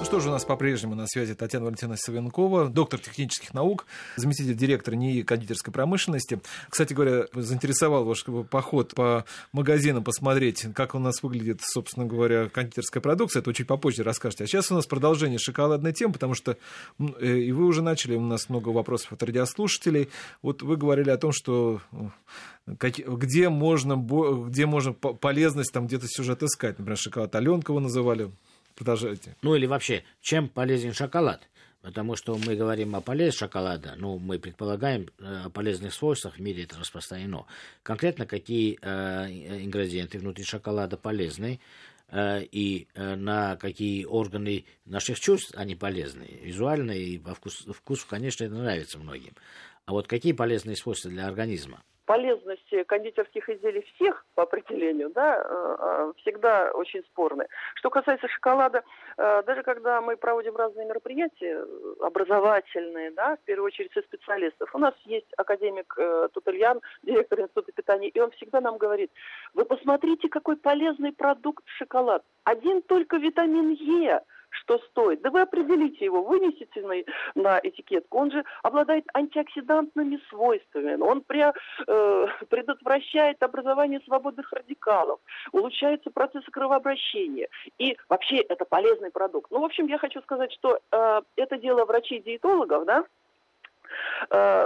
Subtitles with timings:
[0.00, 3.84] Ну что же, у нас по-прежнему на связи Татьяна Валентиновна Савенкова, доктор технических наук,
[4.16, 6.40] заместитель директора НИИ кондитерской промышленности.
[6.70, 13.02] Кстати говоря, заинтересовал ваш поход по магазинам посмотреть, как у нас выглядит, собственно говоря, кондитерская
[13.02, 13.40] продукция.
[13.40, 14.44] Это чуть попозже расскажете.
[14.44, 16.56] А сейчас у нас продолжение шоколадной темы, потому что
[16.98, 20.08] э, и вы уже начали, у нас много вопросов от радиослушателей.
[20.40, 21.82] Вот вы говорили о том, что
[22.66, 23.96] где можно,
[24.48, 26.78] где можно полезность там где-то сюжет искать.
[26.78, 28.30] Например, шоколад Аленка вы называли.
[28.80, 29.36] Продолжайте.
[29.42, 31.46] Ну или вообще, чем полезен шоколад?
[31.82, 36.40] Потому что мы говорим о полезности шоколада, ну, мы предполагаем э, о полезных свойствах, в
[36.40, 37.44] мире это распространено.
[37.82, 39.26] Конкретно какие э,
[39.64, 41.60] ингредиенты внутри шоколада полезны,
[42.08, 46.40] э, и э, на какие органы наших чувств они полезны.
[46.42, 49.34] Визуально и по вкусу, вкусу, конечно, это нравится многим.
[49.84, 51.82] А вот какие полезные свойства для организма?
[52.70, 57.46] Полезности кондитерских изделий всех по определению, да, э, э, всегда очень спорны.
[57.74, 58.82] Что касается шоколада,
[59.16, 61.64] э, даже когда мы проводим разные мероприятия
[62.00, 65.94] образовательные, да, в первую очередь со специалистов, у нас есть академик
[66.32, 69.10] Тутельян, директор Института питания, и он всегда нам говорит,
[69.54, 72.22] вы посмотрите, какой полезный продукт шоколад.
[72.44, 75.22] Один только витамин Е– что стоит.
[75.22, 76.94] Да вы определите его, вынесите на,
[77.34, 78.18] на этикетку.
[78.18, 81.00] Он же обладает антиоксидантными свойствами.
[81.00, 85.20] Он при, э, предотвращает образование свободных радикалов,
[85.52, 87.48] улучшаются процессы кровообращения.
[87.78, 89.50] И вообще это полезный продукт.
[89.50, 93.04] Ну, в общем, я хочу сказать, что э, это дело врачей-диетологов, да,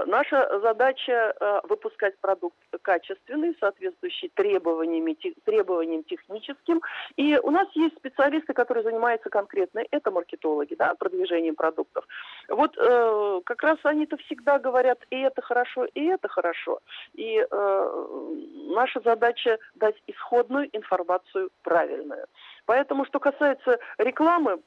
[0.07, 6.81] наша задача э, выпускать продукт качественный, соответствующий требованиям, требованиям техническим.
[7.17, 12.07] И у нас есть специалисты, которые занимаются конкретно, это маркетологи, да, продвижением продуктов.
[12.49, 16.81] Вот э, как раз они-то всегда говорят, и это хорошо, и это хорошо.
[17.15, 18.35] И э,
[18.75, 22.27] наша задача дать исходную информацию правильную.
[22.67, 24.61] Поэтому, что касается рекламы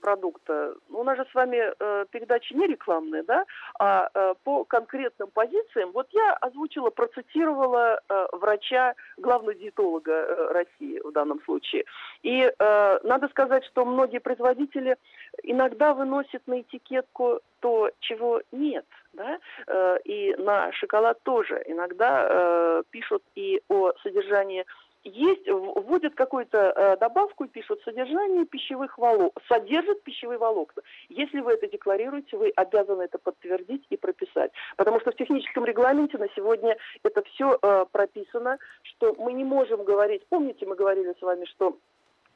[0.00, 3.44] продукта, у нас же с вами э, передачи не рекламные, да,
[3.78, 5.90] а э, по конкретным позициям.
[5.92, 11.84] Вот я озвучила, процитировала э, врача, главного диетолога э, России в данном случае.
[12.22, 14.96] И э, надо сказать, что многие производители
[15.42, 18.86] иногда выносят на этикетку то, чего нет.
[19.12, 19.38] Да?
[19.66, 24.64] Э, и на шоколад тоже иногда э, пишут и о содержании
[25.08, 30.82] есть, вводят какую-то э, добавку и пишут содержание пищевых волокон, содержит пищевые волокна.
[31.08, 34.52] Если вы это декларируете, вы обязаны это подтвердить и прописать.
[34.76, 39.84] Потому что в техническом регламенте на сегодня это все э, прописано, что мы не можем
[39.84, 41.76] говорить, помните, мы говорили с вами, что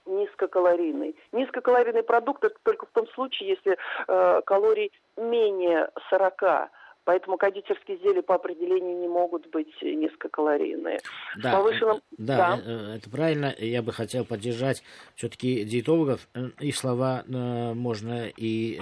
[0.06, 1.16] низкокалорийный.
[1.32, 3.76] Низкокалорийный продукт это только в том случае, если
[4.08, 6.70] э, калорий менее 40
[7.04, 11.00] Поэтому кондитерские изделия по определению не могут быть низкокалорийные.
[11.36, 12.00] Да, повышенном...
[12.16, 13.52] да, да, э, это правильно.
[13.58, 14.84] Я бы хотел поддержать
[15.16, 16.28] все-таки диетологов.
[16.34, 18.78] Э, их слова э, можно и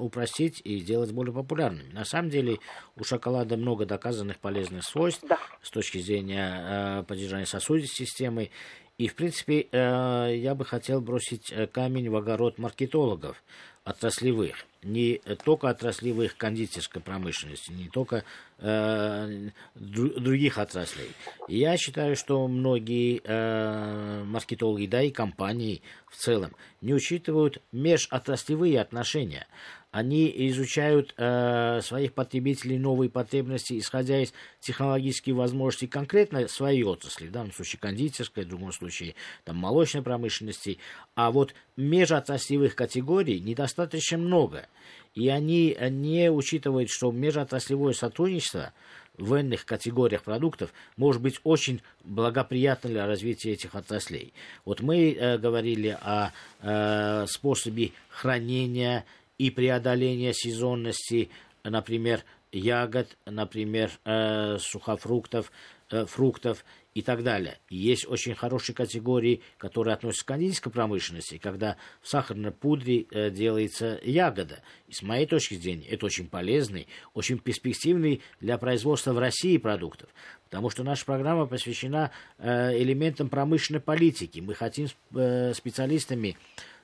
[0.00, 1.92] упростить, и сделать более популярными.
[1.92, 2.58] На самом деле
[2.96, 5.38] у шоколада много доказанных полезных свойств да.
[5.62, 8.50] с точки зрения поддержания сосудистой системы.
[8.96, 13.42] И, в принципе, я бы хотел бросить камень в огород маркетологов
[13.88, 18.24] отраслевых не только отраслевых кондитерской промышленности, не только
[18.58, 21.10] э, других отраслей.
[21.48, 29.46] Я считаю, что многие э, маркетологи, да и компании в целом, не учитывают межотраслевые отношения.
[29.90, 37.32] Они изучают э, своих потребителей, новые потребности, исходя из технологических возможностей конкретно своей отрасли, в
[37.32, 40.78] данном случае кондитерской, в другом случае там, молочной промышленности,
[41.14, 43.77] а вот межотраслевых категорий недостаточно
[44.20, 44.66] много.
[45.14, 48.72] И они не учитывают, что межотраслевое сотрудничество
[49.16, 54.32] в иных категориях продуктов может быть очень благоприятно для развития этих отраслей.
[54.64, 59.04] Вот мы э, говорили о э, способе хранения
[59.36, 61.30] и преодоление сезонности,
[61.64, 65.52] например, ягод, например, э, сухофруктов,
[65.90, 66.64] э, фруктов
[66.98, 67.58] и так далее.
[67.70, 74.00] есть очень хорошие категории, которые относятся к кондитерской промышленности, когда в сахарной пудре э, делается
[74.02, 74.62] ягода.
[74.88, 80.08] И с моей точки зрения, это очень полезный, очень перспективный для производства в России продуктов.
[80.44, 84.40] Потому что наша программа посвящена э, элементам промышленной политики.
[84.40, 86.36] Мы хотим э, специалистами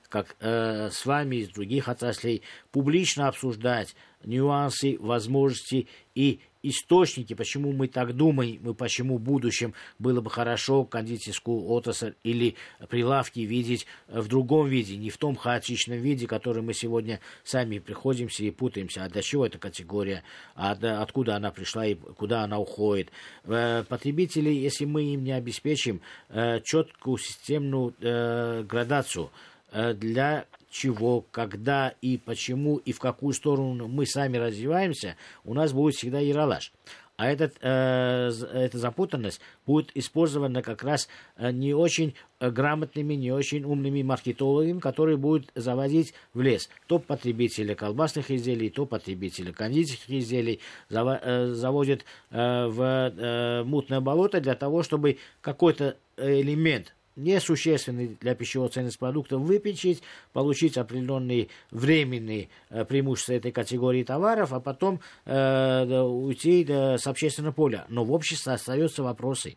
[0.09, 2.41] как э, с вами из других отраслей,
[2.71, 10.21] публично обсуждать нюансы, возможности и источники, почему мы так думаем, и почему в будущем было
[10.21, 12.55] бы хорошо кондитерскую отрасль или
[12.89, 18.43] прилавки видеть в другом виде, не в том хаотичном виде, который мы сегодня сами приходимся
[18.43, 19.03] и путаемся.
[19.03, 20.23] А для чего эта категория,
[20.55, 20.71] а
[21.01, 23.11] откуда она пришла и куда она уходит.
[23.43, 29.29] Э, потребители, если мы им не обеспечим э, четкую системную э, градацию
[29.71, 35.95] для чего, когда и почему и в какую сторону мы сами развиваемся, у нас будет
[35.95, 36.71] всегда яролаж.
[37.17, 41.07] А этот, э, эта запутанность будет использована как раз
[41.37, 46.99] э, не очень э, грамотными, не очень умными маркетологами, которые будут заводить в лес то
[46.99, 50.59] потребители колбасных изделий, то потребители кондитерских изделий,
[50.89, 58.35] заво, э, заводят э, в э, мутное болото для того, чтобы какой-то элемент несущественный для
[58.35, 60.01] пищевого ценности продукта выпечить,
[60.33, 67.53] получить определенные временные э, преимущества этой категории товаров, а потом э, уйти э, с общественного
[67.53, 67.85] поля.
[67.89, 69.55] Но в обществе остаются вопросы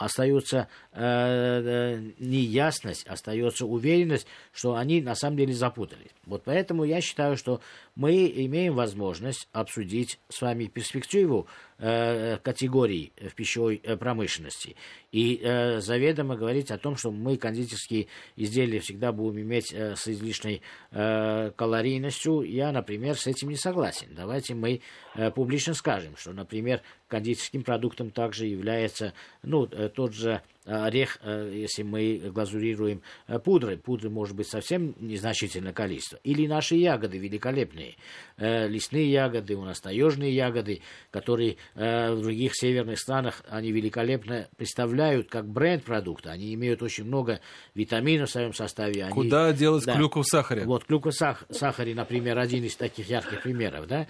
[0.00, 6.10] остается э, неясность, остается уверенность, что они на самом деле запутались.
[6.24, 7.60] Вот поэтому я считаю, что
[7.94, 11.46] мы имеем возможность обсудить с вами перспективу
[11.80, 14.76] категорий в пищевой э, промышленности
[15.12, 20.06] и э, заведомо говорить о том, что мы кондитерские изделия всегда будем иметь э, с
[20.08, 22.42] излишней э, калорийностью.
[22.42, 24.08] Я, например, с этим не согласен.
[24.14, 24.82] Давайте мы
[25.14, 31.18] э, публично скажем, что, например, кондитерским продуктом также является ну, э, тот же Э, орех,
[31.22, 36.18] э, если мы глазурируем э, пудрой, пудры может быть совсем незначительное количество.
[36.22, 37.96] Или наши ягоды великолепные,
[38.38, 40.80] лесные ягоды, у нас таежные ягоды,
[41.10, 47.40] которые в других северных странах, они великолепно представляют как бренд продукта, они имеют очень много
[47.74, 49.04] витаминов в своем составе.
[49.04, 50.64] Они, Куда делать да, клюкву в сахаре?
[50.64, 53.86] Вот, клюква в сах, сахаре, например, один из таких ярких примеров.
[53.86, 54.06] Да?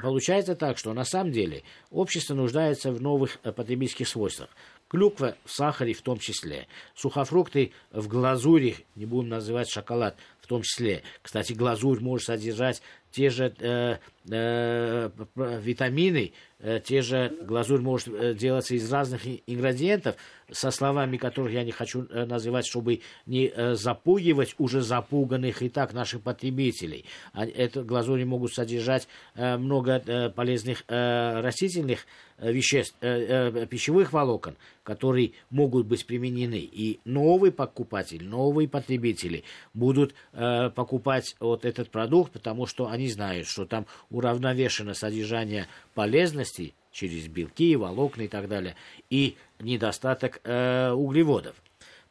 [0.00, 4.48] Получается так, что на самом деле общество нуждается в новых потребительских свойствах.
[4.88, 6.66] Клюква в сахаре в том числе.
[6.94, 11.02] Сухофрукты в глазури, не будем называть шоколад, в том числе.
[11.22, 13.98] Кстати, глазурь может содержать те же э,
[14.30, 20.16] э, витамины, э, те же глазурь может э, делаться из разных ингредиентов,
[20.50, 25.68] со словами которых я не хочу э, называть, чтобы не э, запугивать уже запуганных и
[25.68, 27.04] так наших потребителей.
[27.32, 32.06] А, это глазури могут содержать э, много э, полезных э, растительных
[32.40, 36.60] Э, веществ, э, э, пищевых волокон, которые могут быть применены.
[36.60, 39.42] И новый покупатель, новые потребители
[39.74, 43.86] будут э, покупать вот этот продукт, потому что они знают, что там
[44.18, 48.74] уравновешено содержание полезностей через белки, волокна и так далее,
[49.10, 51.54] и недостаток э, углеводов.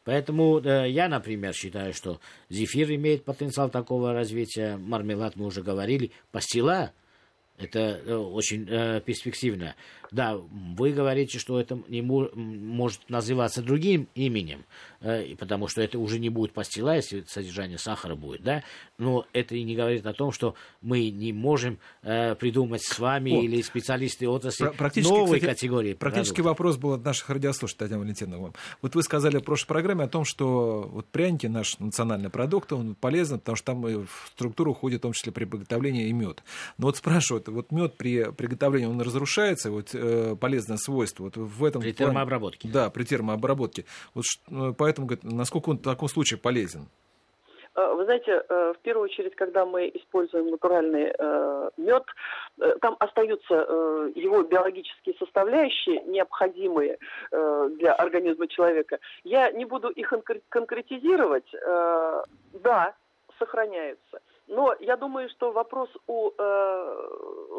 [0.04, 2.18] Поэтому э, я, например, считаю, что
[2.48, 6.92] зефир имеет потенциал такого развития, мармелад мы уже говорили, пастила
[7.58, 9.74] это э, очень э, перспективно.
[10.10, 14.64] Да, вы говорите, что это не может называться другим именем,
[15.00, 18.62] э, потому что это уже не будет пастила, если содержание сахара будет, да,
[18.96, 23.30] но это и не говорит о том, что мы не можем э, придумать с вами
[23.30, 23.42] вот.
[23.42, 24.64] или специалисты отрасли
[25.02, 25.94] новые кстати, категории.
[25.94, 26.58] Практически продуктов.
[26.58, 28.52] вопрос был от наших радиослушателей, Татьяна Валентиновна.
[28.80, 32.94] Вот вы сказали в прошлой программе о том, что вот пряники, наш национальный продукт, он
[32.94, 36.42] полезен, потому что там в структуру входит в том числе при приготовлении и мед.
[36.78, 41.24] Но вот спрашивают, вот мед при приготовлении, он разрушается, вот э, полезное свойство.
[41.24, 42.68] Вот в этом при плане, термообработке.
[42.68, 43.84] Да, при термообработке.
[44.14, 46.88] Вот э, поэтому, говорит, насколько он в таком случае полезен?
[47.74, 51.12] Э, вы знаете, в первую очередь, когда мы используем натуральный
[51.76, 52.04] мед,
[52.80, 53.54] там остаются
[54.14, 56.98] его биологические составляющие, необходимые
[57.30, 58.98] для организма человека.
[59.24, 60.12] Я не буду их
[60.48, 61.50] конкретизировать.
[62.62, 62.94] Да,
[63.38, 64.20] сохраняются.
[64.48, 67.08] Но я думаю, что вопрос у э,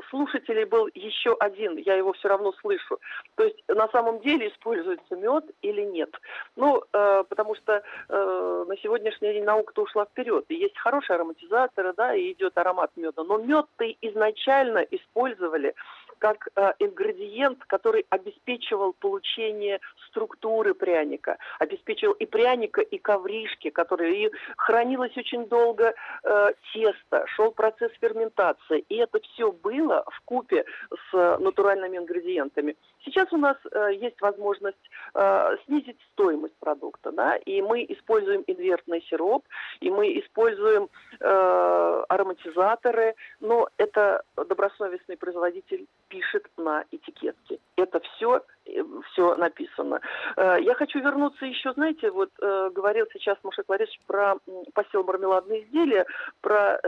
[0.10, 3.00] слушателей был еще один, я его все равно слышу.
[3.36, 6.10] То есть на самом деле используется мед или нет.
[6.56, 10.46] Ну, э, потому что э, на сегодняшний день наука-то ушла вперед.
[10.50, 13.24] И есть хорошие ароматизаторы, да, и идет аромат меда.
[13.24, 15.76] Но мед-то изначально использовали
[16.20, 24.32] как э, ингредиент, который обеспечивал получение структуры пряника, обеспечивал и пряника, и ковришки, которые и
[24.58, 30.66] хранилось очень долго э, тесто, шел процесс ферментации, и это все было в купе
[31.12, 32.76] с натуральными ингредиентами.
[33.10, 34.78] Сейчас у нас э, есть возможность
[35.16, 39.44] э, снизить стоимость продукта, да, и мы используем инвертный сироп,
[39.80, 40.90] и мы используем
[41.20, 47.60] э, ароматизаторы, но это добросовестный производитель пишет на этикетке.
[47.78, 50.02] Это все э, все написано.
[50.36, 54.36] Э, я хочу вернуться еще, знаете, вот э, говорил сейчас Маша Кларис про
[54.74, 56.06] посел мармеладные изделия,
[56.42, 56.80] про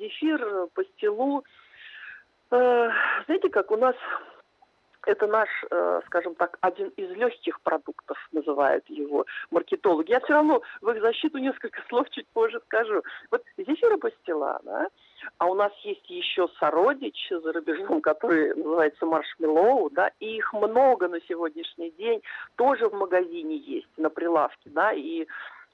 [0.00, 1.44] зефир, пастилу.
[2.50, 3.94] Знаете, как у нас
[5.08, 10.10] это наш, э, скажем так, один из легких продуктов, называют его маркетологи.
[10.10, 13.02] Я все равно в их защиту несколько слов чуть позже скажу.
[13.30, 14.88] Вот зефиропастила, да,
[15.38, 21.08] а у нас есть еще сородич за рубежом, который называется маршмеллоу, да, и их много
[21.08, 22.22] на сегодняшний день,
[22.56, 25.26] тоже в магазине есть, на прилавке, да, и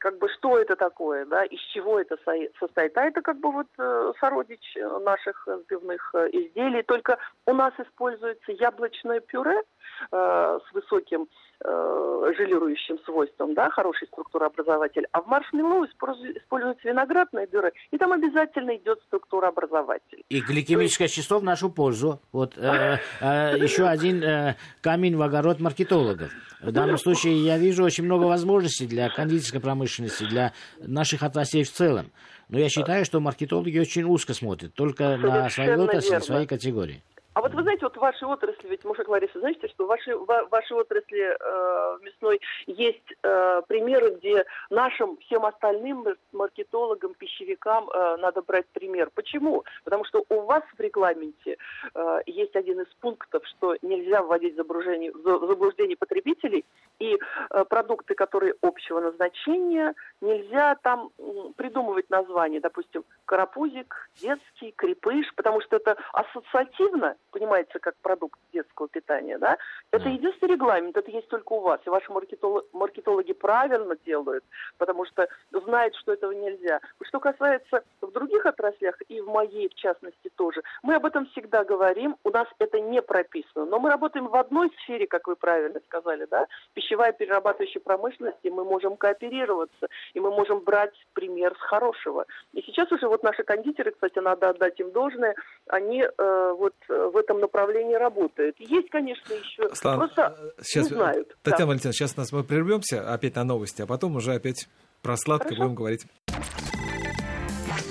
[0.04, 2.18] как бы что это такое, да, из чего это
[2.60, 2.98] состоит.
[2.98, 8.52] А это как бы вот э, сородич наших сбивных э, изделий, только у нас используется
[8.52, 9.62] яблочное пюре
[10.10, 11.28] э, с высоким
[11.64, 18.76] э, желирующим свойством, да, хороший структурообразователь, а в маршмеллоу используется виноградное пюре, и там обязательно
[18.76, 20.24] идет структурообразователь.
[20.28, 21.16] И гликемическое есть...
[21.16, 22.20] число в нашу пользу.
[22.32, 26.30] Вот э, э, еще один э, камень в огород маркетологов.
[26.60, 31.70] В данном случае я вижу очень много возможностей для кондитерской промышленности, для наших отраслей в
[31.70, 32.10] целом.
[32.48, 37.02] Но я считаю, что маркетологи очень узко смотрят только на свои отрасли, свои категории.
[37.34, 40.14] А вот вы знаете, вот в вашей отрасли, ведь, Мужик Лариса, знаете, что в вашей,
[40.14, 48.16] в вашей отрасли э, мясной есть э, примеры, где нашим всем остальным маркетологам, пищевикам э,
[48.18, 49.10] надо брать пример.
[49.12, 49.64] Почему?
[49.82, 51.58] Потому что у вас в регламенте
[51.94, 56.64] э, есть один из пунктов, что нельзя вводить заблуждение, заблуждение потребителей,
[57.00, 57.18] и
[57.50, 61.10] э, продукты, которые общего назначения, нельзя там
[61.56, 69.38] придумывать название, допустим, карапузик, детский, крепыш, потому что это ассоциативно понимается как продукт детского питания,
[69.38, 69.58] да,
[69.90, 71.80] это единственный регламент, это есть только у вас.
[71.84, 74.44] И ваши маркетологи, маркетологи правильно делают,
[74.78, 76.80] потому что знают, что этого нельзя.
[77.02, 81.64] Что касается в других отраслях, и в моей, в частности, тоже, мы об этом всегда
[81.64, 83.66] говорим, у нас это не прописано.
[83.66, 88.50] Но мы работаем в одной сфере, как вы правильно сказали, да, пищевая перерабатывающая промышленность, и
[88.50, 92.26] мы можем кооперироваться, и мы можем брать пример с хорошего.
[92.52, 95.34] И сейчас уже вот наши кондитеры, кстати, надо отдать им должное,
[95.68, 98.56] они э, вот э, в этом направлении работают.
[98.58, 99.72] Есть, конечно, еще.
[99.74, 101.36] Слава, Просто сейчас, не знают.
[101.42, 101.66] Татьяна да.
[101.66, 104.68] Валентиновна, сейчас нас мы прервемся опять на новости, а потом уже опять
[105.02, 105.62] про сладкое Хорошо.
[105.62, 106.06] будем говорить.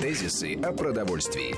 [0.01, 1.55] Тезисы о продовольствии.